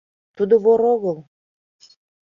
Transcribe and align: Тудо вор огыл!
Тудо 0.35 0.55
вор 0.63 0.81
огыл! 0.93 1.17